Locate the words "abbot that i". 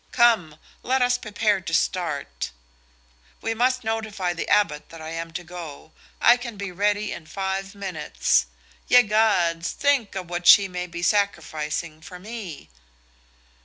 4.49-5.09